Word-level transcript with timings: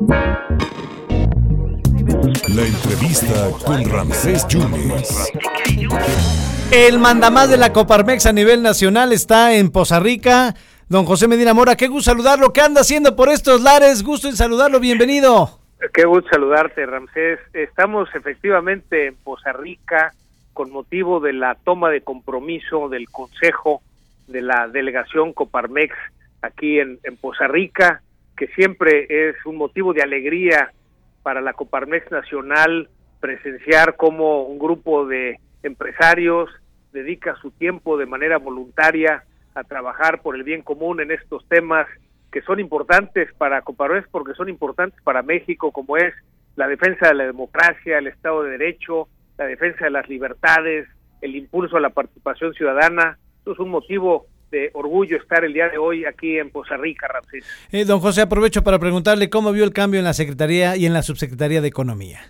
La 0.00 0.16
entrevista 2.64 3.50
con 3.66 3.84
Ramsés 3.90 4.48
Yunes. 4.48 5.30
El 6.72 6.98
mandamás 6.98 7.50
de 7.50 7.58
la 7.58 7.70
Coparmex 7.74 8.24
a 8.24 8.32
nivel 8.32 8.62
nacional 8.62 9.12
está 9.12 9.54
en 9.54 9.70
Poza 9.70 10.00
Rica. 10.00 10.54
Don 10.88 11.04
José 11.04 11.28
Medina 11.28 11.52
Mora, 11.52 11.76
qué 11.76 11.88
gusto 11.88 12.12
saludarlo. 12.12 12.50
¿Qué 12.54 12.62
anda 12.62 12.80
haciendo 12.80 13.14
por 13.14 13.28
estos 13.28 13.60
lares? 13.60 14.02
Gusto 14.02 14.28
en 14.28 14.36
saludarlo. 14.36 14.80
Bienvenido. 14.80 15.60
Qué 15.92 16.06
gusto 16.06 16.30
saludarte, 16.30 16.86
Ramsés. 16.86 17.38
Estamos 17.52 18.08
efectivamente 18.14 19.08
en 19.08 19.16
Poza 19.16 19.52
Rica 19.52 20.14
con 20.54 20.70
motivo 20.70 21.20
de 21.20 21.34
la 21.34 21.56
toma 21.56 21.90
de 21.90 22.00
compromiso 22.00 22.88
del 22.88 23.10
Consejo 23.10 23.82
de 24.28 24.40
la 24.40 24.66
Delegación 24.68 25.34
Coparmex 25.34 25.94
aquí 26.40 26.80
en, 26.80 26.98
en 27.02 27.18
Poza 27.18 27.48
Rica, 27.48 28.00
que 28.40 28.46
siempre 28.54 29.06
es 29.10 29.36
un 29.44 29.56
motivo 29.56 29.92
de 29.92 30.00
alegría 30.00 30.72
para 31.22 31.42
la 31.42 31.52
Coparmex 31.52 32.10
Nacional 32.10 32.88
presenciar 33.20 33.96
cómo 33.96 34.44
un 34.44 34.58
grupo 34.58 35.06
de 35.06 35.38
empresarios 35.62 36.48
dedica 36.90 37.36
su 37.42 37.50
tiempo 37.50 37.98
de 37.98 38.06
manera 38.06 38.38
voluntaria 38.38 39.24
a 39.54 39.62
trabajar 39.64 40.22
por 40.22 40.36
el 40.36 40.42
bien 40.42 40.62
común 40.62 41.02
en 41.02 41.10
estos 41.10 41.46
temas 41.48 41.86
que 42.32 42.40
son 42.40 42.60
importantes 42.60 43.30
para 43.34 43.60
Coparmex 43.60 44.08
porque 44.08 44.32
son 44.32 44.48
importantes 44.48 44.98
para 45.02 45.22
México, 45.22 45.70
como 45.70 45.98
es 45.98 46.14
la 46.56 46.66
defensa 46.66 47.08
de 47.08 47.16
la 47.16 47.26
democracia, 47.26 47.98
el 47.98 48.06
Estado 48.06 48.44
de 48.44 48.52
Derecho, 48.52 49.08
la 49.36 49.44
defensa 49.44 49.84
de 49.84 49.90
las 49.90 50.08
libertades, 50.08 50.88
el 51.20 51.36
impulso 51.36 51.76
a 51.76 51.80
la 51.80 51.90
participación 51.90 52.54
ciudadana. 52.54 53.18
Esto 53.36 53.52
es 53.52 53.58
un 53.58 53.68
motivo 53.68 54.28
de 54.50 54.70
orgullo 54.74 55.16
estar 55.16 55.44
el 55.44 55.52
día 55.52 55.68
de 55.68 55.78
hoy 55.78 56.04
aquí 56.04 56.38
en 56.38 56.50
Poza 56.50 56.76
Rica, 56.76 57.08
Ramsés. 57.08 57.44
Eh, 57.72 57.84
don 57.84 58.00
José, 58.00 58.22
aprovecho 58.22 58.62
para 58.62 58.78
preguntarle 58.78 59.30
cómo 59.30 59.52
vio 59.52 59.64
el 59.64 59.72
cambio 59.72 59.98
en 59.98 60.04
la 60.04 60.12
Secretaría 60.12 60.76
y 60.76 60.86
en 60.86 60.92
la 60.92 61.02
Subsecretaría 61.02 61.60
de 61.60 61.68
Economía. 61.68 62.20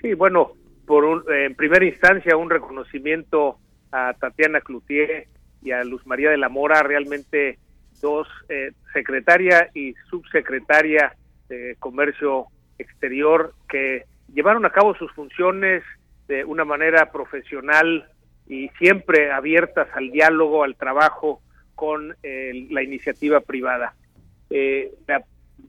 Sí, 0.00 0.14
bueno, 0.14 0.52
por 0.86 1.04
un, 1.04 1.22
en 1.32 1.54
primera 1.54 1.84
instancia 1.84 2.36
un 2.36 2.50
reconocimiento 2.50 3.58
a 3.92 4.14
Tatiana 4.14 4.60
Cloutier 4.60 5.28
y 5.62 5.70
a 5.70 5.84
Luz 5.84 6.06
María 6.06 6.30
de 6.30 6.38
la 6.38 6.48
Mora, 6.48 6.82
realmente 6.82 7.58
dos 8.00 8.28
eh, 8.48 8.72
secretaria 8.92 9.70
y 9.74 9.94
subsecretaria 10.10 11.14
de 11.48 11.76
Comercio 11.78 12.46
Exterior 12.78 13.54
que 13.68 14.04
llevaron 14.32 14.66
a 14.66 14.70
cabo 14.70 14.94
sus 14.96 15.12
funciones 15.12 15.82
de 16.28 16.44
una 16.44 16.64
manera 16.64 17.10
profesional 17.12 18.08
y 18.46 18.68
siempre 18.78 19.32
abiertas 19.32 19.88
al 19.94 20.10
diálogo, 20.10 20.64
al 20.64 20.76
trabajo 20.76 21.40
con 21.74 22.16
eh, 22.22 22.66
la 22.70 22.82
iniciativa 22.82 23.40
privada. 23.40 23.94
Eh, 24.50 24.92
la, 25.06 25.24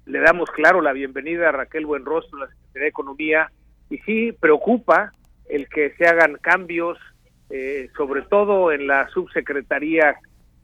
le 0.06 0.20
damos, 0.20 0.50
claro, 0.52 0.82
la 0.82 0.94
bienvenida 0.94 1.50
a 1.50 1.52
Raquel 1.52 1.86
Buenrostro, 1.86 2.40
la 2.40 2.48
Secretaría 2.48 2.84
de 2.84 2.90
Economía, 2.90 3.52
y 3.90 3.98
sí 4.00 4.32
preocupa 4.32 5.12
el 5.50 5.68
que 5.70 5.92
se 5.92 6.06
hagan 6.06 6.38
cambios, 6.42 6.98
eh, 7.50 7.90
sobre 7.96 8.24
todo 8.24 8.72
en 8.72 8.88
la 8.88 9.08
subsecretaría 9.10 10.16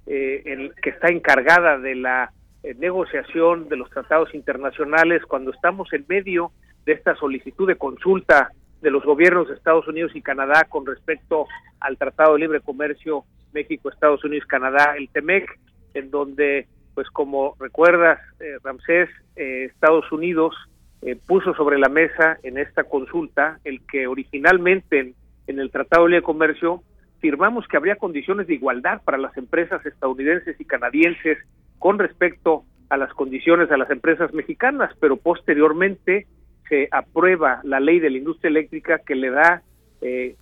eh, 0.07 0.41
en, 0.45 0.71
que 0.81 0.89
está 0.89 1.09
encargada 1.09 1.77
de 1.77 1.95
la 1.95 2.31
eh, 2.63 2.75
negociación 2.75 3.69
de 3.69 3.77
los 3.77 3.89
tratados 3.89 4.33
internacionales, 4.33 5.23
cuando 5.25 5.51
estamos 5.51 5.91
en 5.93 6.05
medio 6.07 6.51
de 6.85 6.93
esta 6.93 7.15
solicitud 7.15 7.67
de 7.67 7.75
consulta 7.75 8.51
de 8.81 8.91
los 8.91 9.03
gobiernos 9.03 9.47
de 9.47 9.55
Estados 9.55 9.87
Unidos 9.87 10.11
y 10.15 10.21
Canadá 10.21 10.65
con 10.67 10.85
respecto 10.85 11.47
al 11.79 11.97
Tratado 11.97 12.33
de 12.33 12.39
Libre 12.39 12.61
Comercio 12.61 13.25
México, 13.53 13.89
Estados 13.89 14.23
Unidos, 14.23 14.47
Canadá, 14.47 14.95
el 14.97 15.09
TEMEC, 15.09 15.59
en 15.93 16.09
donde, 16.09 16.67
pues 16.93 17.09
como 17.09 17.55
recuerdas, 17.59 18.19
eh, 18.39 18.57
Ramsés, 18.63 19.09
eh, 19.35 19.65
Estados 19.65 20.11
Unidos 20.11 20.55
eh, 21.01 21.15
puso 21.27 21.53
sobre 21.55 21.79
la 21.79 21.89
mesa 21.89 22.37
en 22.43 22.57
esta 22.57 22.83
consulta 22.83 23.59
el 23.63 23.81
que 23.85 24.07
originalmente 24.07 24.99
en, 24.99 25.15
en 25.47 25.59
el 25.59 25.71
Tratado 25.71 26.05
de 26.05 26.11
Libre 26.11 26.23
Comercio 26.23 26.83
firmamos 27.19 27.67
que 27.67 27.77
habría 27.77 27.97
condiciones 27.97 28.47
de 28.47 28.55
igualdad 28.55 29.01
para 29.03 29.17
las 29.17 29.35
empresas 29.37 29.85
estadounidenses 29.85 30.59
y 30.59 30.65
canadienses 30.65 31.37
con 31.77 31.99
respecto 31.99 32.63
a 32.89 32.97
las 32.97 33.13
condiciones 33.13 33.69
de 33.69 33.77
las 33.77 33.89
empresas 33.89 34.33
mexicanas, 34.33 34.91
pero 34.99 35.17
posteriormente 35.17 36.27
se 36.71 36.87
aprueba 36.89 37.59
la 37.65 37.81
ley 37.81 37.99
de 37.99 38.09
la 38.09 38.17
industria 38.17 38.47
eléctrica 38.47 38.99
que 38.99 39.13
le 39.13 39.29
da 39.29 39.61
eh, 39.99 40.37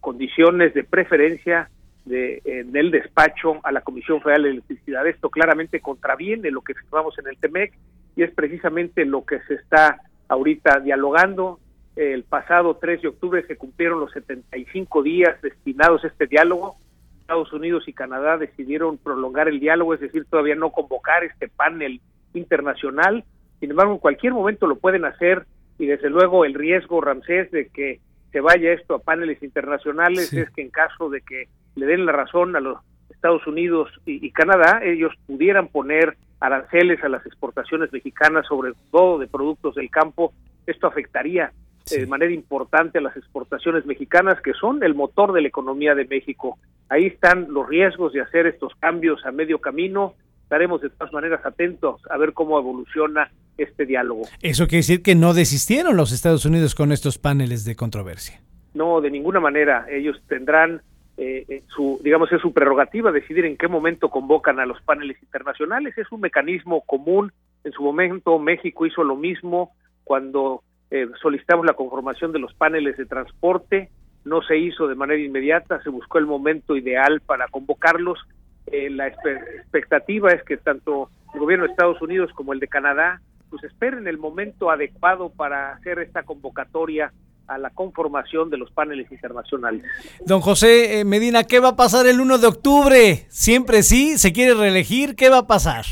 condiciones 0.00 0.72
de 0.72 0.84
preferencia 0.84 1.68
de, 2.06 2.40
eh, 2.46 2.64
del 2.64 2.90
despacho 2.90 3.60
a 3.62 3.72
la 3.72 3.82
Comisión 3.82 4.22
Federal 4.22 4.44
de 4.44 4.50
Electricidad. 4.52 5.06
Esto 5.06 5.28
claramente 5.28 5.80
contraviene 5.80 6.50
lo 6.50 6.62
que 6.62 6.72
firmamos 6.72 7.18
en 7.18 7.26
el 7.28 7.36
TEMEC 7.36 7.74
y 8.16 8.22
es 8.22 8.30
precisamente 8.30 9.04
lo 9.04 9.26
que 9.26 9.38
se 9.40 9.52
está 9.52 10.00
ahorita 10.28 10.80
dialogando. 10.80 11.60
El 11.94 12.24
pasado 12.24 12.76
3 12.76 13.02
de 13.02 13.08
octubre 13.08 13.46
se 13.46 13.58
cumplieron 13.58 14.00
los 14.00 14.12
75 14.12 15.02
días 15.02 15.38
destinados 15.42 16.04
a 16.04 16.06
este 16.06 16.26
diálogo. 16.26 16.76
Estados 17.20 17.52
Unidos 17.52 17.86
y 17.86 17.92
Canadá 17.92 18.38
decidieron 18.38 18.96
prolongar 18.96 19.48
el 19.48 19.60
diálogo, 19.60 19.92
es 19.92 20.00
decir, 20.00 20.24
todavía 20.24 20.54
no 20.54 20.70
convocar 20.70 21.22
este 21.22 21.48
panel 21.48 22.00
internacional. 22.32 23.24
Sin 23.60 23.70
embargo, 23.72 23.92
en 23.92 23.98
cualquier 23.98 24.32
momento 24.32 24.66
lo 24.66 24.76
pueden 24.76 25.04
hacer 25.04 25.44
y 25.78 25.86
desde 25.86 26.10
luego 26.10 26.44
el 26.44 26.54
riesgo, 26.54 27.00
Ramsés, 27.00 27.50
de 27.50 27.68
que 27.68 28.00
se 28.32 28.40
vaya 28.40 28.72
esto 28.72 28.94
a 28.94 28.98
paneles 28.98 29.42
internacionales 29.42 30.28
sí. 30.28 30.40
es 30.40 30.50
que 30.50 30.62
en 30.62 30.70
caso 30.70 31.08
de 31.08 31.20
que 31.20 31.48
le 31.74 31.86
den 31.86 32.06
la 32.06 32.12
razón 32.12 32.56
a 32.56 32.60
los 32.60 32.78
Estados 33.10 33.46
Unidos 33.46 33.90
y, 34.04 34.24
y, 34.24 34.30
Canadá, 34.30 34.80
ellos 34.82 35.12
pudieran 35.26 35.68
poner 35.68 36.16
aranceles 36.40 37.02
a 37.02 37.08
las 37.08 37.24
exportaciones 37.24 37.92
mexicanas, 37.92 38.46
sobre 38.46 38.72
todo 38.90 39.18
de 39.18 39.26
productos 39.26 39.74
del 39.74 39.90
campo. 39.90 40.32
Esto 40.66 40.86
afectaría 40.86 41.52
sí. 41.84 42.00
de 42.00 42.06
manera 42.06 42.32
importante 42.32 42.98
a 42.98 43.00
las 43.00 43.16
exportaciones 43.16 43.86
mexicanas, 43.86 44.40
que 44.42 44.52
son 44.52 44.82
el 44.82 44.94
motor 44.94 45.32
de 45.32 45.42
la 45.42 45.48
economía 45.48 45.94
de 45.94 46.04
México. 46.04 46.58
Ahí 46.88 47.06
están 47.06 47.46
los 47.50 47.68
riesgos 47.68 48.12
de 48.12 48.20
hacer 48.20 48.46
estos 48.46 48.74
cambios 48.76 49.24
a 49.24 49.32
medio 49.32 49.60
camino. 49.60 50.14
Estaremos 50.42 50.80
de 50.80 50.90
todas 50.90 51.12
maneras 51.12 51.44
atentos 51.44 52.00
a 52.10 52.16
ver 52.16 52.32
cómo 52.32 52.58
evoluciona 52.58 53.30
este 53.58 53.86
diálogo. 53.86 54.22
Eso 54.42 54.66
quiere 54.66 54.78
decir 54.78 55.02
que 55.02 55.14
no 55.14 55.34
desistieron 55.34 55.96
los 55.96 56.12
Estados 56.12 56.44
Unidos 56.44 56.74
con 56.74 56.92
estos 56.92 57.18
paneles 57.18 57.64
de 57.64 57.76
controversia. 57.76 58.40
No, 58.74 59.00
de 59.00 59.10
ninguna 59.10 59.40
manera. 59.40 59.86
Ellos 59.90 60.20
tendrán 60.28 60.82
eh, 61.16 61.62
su, 61.74 61.98
digamos, 62.02 62.30
es 62.30 62.42
su 62.42 62.52
prerrogativa 62.52 63.10
decidir 63.10 63.46
en 63.46 63.56
qué 63.56 63.68
momento 63.68 64.10
convocan 64.10 64.60
a 64.60 64.66
los 64.66 64.80
paneles 64.82 65.16
internacionales. 65.22 65.96
Es 65.96 66.10
un 66.12 66.20
mecanismo 66.20 66.82
común. 66.82 67.32
En 67.64 67.72
su 67.72 67.82
momento 67.82 68.38
México 68.38 68.86
hizo 68.86 69.02
lo 69.02 69.16
mismo 69.16 69.72
cuando 70.04 70.62
eh, 70.90 71.08
solicitamos 71.20 71.66
la 71.66 71.72
conformación 71.72 72.32
de 72.32 72.38
los 72.38 72.54
paneles 72.54 72.96
de 72.96 73.06
transporte. 73.06 73.88
No 74.24 74.42
se 74.42 74.58
hizo 74.58 74.88
de 74.88 74.94
manera 74.94 75.20
inmediata, 75.20 75.82
se 75.82 75.90
buscó 75.90 76.18
el 76.18 76.26
momento 76.26 76.76
ideal 76.76 77.20
para 77.20 77.48
convocarlos. 77.48 78.18
Eh, 78.66 78.90
la 78.90 79.06
expectativa 79.06 80.30
es 80.32 80.42
que 80.42 80.56
tanto 80.56 81.08
el 81.32 81.40
gobierno 81.40 81.64
de 81.64 81.70
Estados 81.70 82.02
Unidos 82.02 82.30
como 82.34 82.52
el 82.52 82.60
de 82.60 82.68
Canadá 82.68 83.20
pues 83.50 83.64
esperen 83.64 84.06
el 84.06 84.18
momento 84.18 84.70
adecuado 84.70 85.30
para 85.30 85.72
hacer 85.72 85.98
esta 85.98 86.22
convocatoria 86.22 87.12
a 87.46 87.58
la 87.58 87.70
conformación 87.70 88.50
de 88.50 88.58
los 88.58 88.70
paneles 88.72 89.10
internacionales. 89.10 89.84
Don 90.24 90.40
José 90.40 91.04
Medina, 91.04 91.44
¿qué 91.44 91.60
va 91.60 91.70
a 91.70 91.76
pasar 91.76 92.06
el 92.06 92.20
1 92.20 92.38
de 92.38 92.46
octubre? 92.46 93.26
¿Siempre 93.28 93.82
sí? 93.82 94.18
¿Se 94.18 94.32
quiere 94.32 94.54
reelegir? 94.54 95.14
¿Qué 95.16 95.30
va 95.30 95.38
a 95.38 95.46
pasar? 95.46 95.84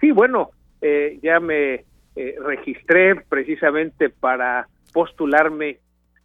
Sí, 0.00 0.12
bueno, 0.12 0.50
eh, 0.80 1.18
ya 1.22 1.40
me 1.40 1.84
eh, 2.16 2.36
registré 2.42 3.16
precisamente 3.16 4.10
para 4.10 4.68
postularme 4.92 5.78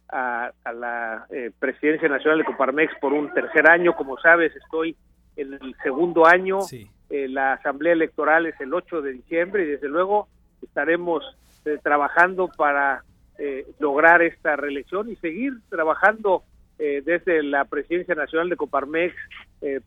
a, 0.08 0.50
a 0.64 0.72
la 0.72 1.26
eh, 1.30 1.50
presidencia 1.58 2.08
nacional 2.08 2.38
de 2.38 2.44
Coparmex 2.44 2.92
por 3.00 3.12
un 3.12 3.32
tercer 3.34 3.68
año. 3.68 3.94
Como 3.94 4.16
sabes, 4.18 4.54
estoy 4.56 4.96
en 5.36 5.54
el 5.54 5.74
segundo 5.82 6.26
año. 6.26 6.60
Sí. 6.62 6.88
la 7.08 7.52
asamblea 7.54 7.92
electoral 7.92 8.46
es 8.46 8.60
el 8.60 8.72
8 8.72 9.02
de 9.02 9.12
diciembre 9.12 9.64
y 9.64 9.66
desde 9.66 9.88
luego 9.88 10.28
estaremos 10.62 11.24
eh, 11.64 11.78
trabajando 11.82 12.48
para 12.48 13.02
eh, 13.38 13.66
lograr 13.78 14.22
esta 14.22 14.56
reelección 14.56 15.10
y 15.10 15.16
seguir 15.16 15.54
trabajando 15.68 16.44
eh, 16.78 17.02
desde 17.04 17.42
la 17.42 17.64
presidencia 17.64 18.14
nacional 18.14 18.48
de 18.48 18.56
Coparmex 18.56 19.14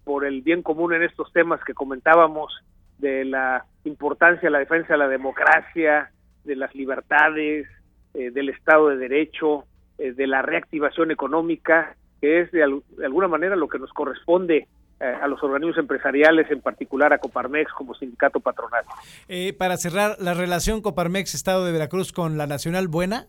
por 0.03 0.25
el 0.25 0.41
bien 0.41 0.61
común 0.61 0.93
en 0.93 1.03
estos 1.03 1.31
temas 1.31 1.63
que 1.63 1.73
comentábamos 1.73 2.51
de 2.97 3.23
la 3.23 3.65
importancia 3.85 4.47
de 4.47 4.49
la 4.49 4.59
defensa 4.59 4.93
de 4.93 4.97
la 4.97 5.07
democracia, 5.07 6.11
de 6.43 6.55
las 6.55 6.73
libertades, 6.75 7.67
del 8.13 8.49
Estado 8.49 8.89
de 8.89 8.97
Derecho, 8.97 9.63
de 9.97 10.27
la 10.27 10.41
reactivación 10.41 11.11
económica, 11.11 11.95
que 12.19 12.41
es 12.41 12.51
de, 12.51 12.63
al 12.63 12.81
de 12.97 13.05
alguna 13.05 13.29
manera 13.29 13.55
lo 13.55 13.69
que 13.69 13.79
nos 13.79 13.93
corresponde 13.93 14.67
a 14.99 15.27
los 15.27 15.41
organismos 15.43 15.77
empresariales, 15.77 16.49
en 16.51 16.61
particular 16.61 17.13
a 17.13 17.19
Coparmex 17.19 17.71
como 17.73 17.95
sindicato 17.95 18.39
patronal. 18.39 18.83
Eh, 19.27 19.53
para 19.53 19.77
cerrar, 19.77 20.17
¿la 20.19 20.33
relación 20.33 20.81
Coparmex-Estado 20.81 21.65
de 21.65 21.71
Veracruz 21.71 22.11
con 22.11 22.37
la 22.37 22.47
Nacional 22.47 22.87
buena? 22.87 23.27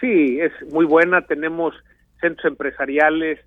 Sí, 0.00 0.40
es 0.40 0.52
muy 0.72 0.86
buena. 0.86 1.22
Tenemos 1.26 1.74
centros 2.20 2.46
empresariales 2.46 3.40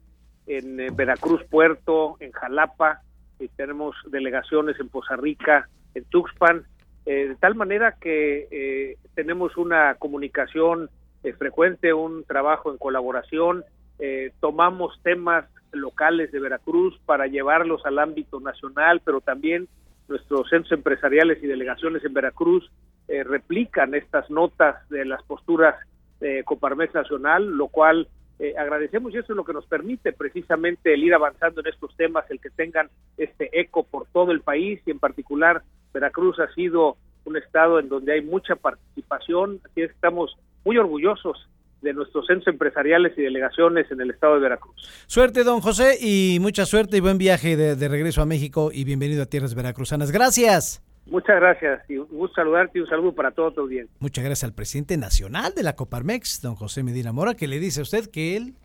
en 0.46 0.80
eh, 0.80 0.90
Veracruz 0.94 1.44
Puerto, 1.50 2.18
en 2.20 2.32
Jalapa, 2.32 3.02
y 3.40 3.48
tenemos 3.48 3.96
delegaciones 4.12 4.80
en 4.80 4.90
Poza 4.90 5.16
Rica, 5.16 5.68
en 5.96 6.06
Tuxpan, 6.06 6.66
eh, 7.06 7.30
de 7.30 7.36
tal 7.36 7.56
manera 7.56 7.96
que 8.00 8.98
tenemos 9.16 9.58
una 9.58 9.96
comunicación 9.96 10.90
eh, 11.24 11.32
frecuente, 11.32 11.94
un 11.94 12.26
trabajo 12.26 12.70
en 12.70 12.78
colaboración, 12.78 13.64
eh, 13.98 14.34
tomamos 14.42 15.00
temas 15.04 15.46
locales 15.74 16.32
de 16.32 16.40
Veracruz 16.40 17.00
para 17.06 17.28
llevarlos 17.28 17.86
al 17.86 18.00
ámbito 18.00 18.40
nacional, 18.40 19.02
pero 19.04 19.22
también 19.22 19.68
nuestros 20.08 20.50
centros 20.50 20.72
empresariales 20.72 21.42
y 21.44 21.48
delegaciones 21.48 22.04
en 22.04 22.14
Veracruz 22.14 22.70
eh, 23.08 23.24
replican 23.24 23.94
estas 23.96 24.30
notas 24.30 24.88
de 24.90 25.06
las 25.06 25.24
posturas 25.24 25.76
de 26.20 26.44
Coparmex 26.44 26.94
Nacional, 26.94 27.46
lo 27.46 27.68
cual 27.68 28.08
eh, 28.40 28.56
agradecemos 28.58 29.14
y 29.14 29.18
eso 29.18 29.34
es 29.34 29.38
lo 29.38 29.46
que 29.46 29.54
nos 29.54 29.66
permite 29.66 30.12
precisamente 30.14 30.94
el 30.94 31.04
ir 31.04 31.14
avanzando 31.14 31.62
en 31.62 31.68
estos 31.68 31.96
temas, 31.96 32.30
el 32.30 32.40
que 32.40 32.50
tengan 32.50 32.90
este 33.18 33.50
eco 33.60 33.84
por 33.84 34.08
todo 34.08 34.32
el 34.32 34.42
país 34.42 34.82
y 34.86 34.92
en 34.92 35.00
particular 35.00 35.62
Veracruz 35.94 36.40
ha 36.40 36.52
sido 36.54 36.98
un 37.26 37.38
estado 37.38 37.80
en 37.80 37.90
donde 37.90 38.14
hay 38.14 38.22
mucha 38.22 38.56
participación, 38.56 39.60
así 39.66 39.82
estamos 39.82 40.36
muy 40.66 40.78
orgullosos 40.78 41.48
de 41.84 41.94
nuestros 41.94 42.26
centros 42.26 42.48
empresariales 42.48 43.14
y 43.18 43.22
delegaciones 43.22 43.92
en 43.92 44.02
el 44.02 44.10
estado 44.10 44.36
de 44.36 44.42
Veracruz. 44.42 44.76
Suerte, 45.06 45.44
don 45.44 45.62
José, 45.62 45.98
y 46.02 46.40
mucha 46.40 46.66
suerte 46.66 46.98
y 46.98 47.00
buen 47.02 47.18
viaje 47.18 47.56
de, 47.56 47.76
de 47.76 47.88
regreso 47.88 48.22
a 48.22 48.26
México 48.26 48.72
y 48.74 48.86
bienvenido 48.86 49.24
a 49.24 49.26
tierras 49.26 49.54
veracruzanas. 49.54 50.12
Gracias. 50.12 50.82
Muchas 51.06 51.36
gracias 51.36 51.82
y 51.90 51.98
un 51.98 52.08
gusto 52.08 52.36
saludarte 52.36 52.80
y 52.80 52.82
un 52.82 52.88
saludo 52.88 53.14
para 53.14 53.32
todo 53.32 53.52
tu 53.52 53.62
audiencia. 53.62 53.94
Muchas 54.00 54.24
gracias 54.24 54.46
al 54.46 54.54
presidente 54.54 54.96
nacional 54.98 55.54
de 55.54 55.64
la 55.64 55.76
Coparmex, 55.76 56.42
don 56.42 56.56
José 56.56 56.82
Medina 56.82 57.12
Mora, 57.12 57.36
que 57.36 57.48
le 57.48 57.60
dice 57.60 57.82
a 57.82 57.84
usted 57.84 58.10
que 58.10 58.38
él, 58.38 58.56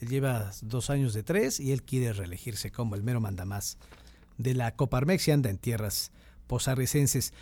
él 0.00 0.08
lleva 0.08 0.50
dos 0.62 0.88
años 0.88 1.14
de 1.14 1.24
tres 1.24 1.58
y 1.58 1.72
él 1.72 1.82
quiere 1.82 2.12
reelegirse 2.12 2.70
como 2.70 2.94
el 2.94 3.02
mero 3.02 3.20
mandamás 3.20 3.76
de 4.38 4.54
la 4.54 4.70
Coparmex 4.76 5.26
y 5.26 5.32
anda 5.32 5.50
en 5.50 5.58
tierras 5.58 6.12
posarricenses. 6.46 7.34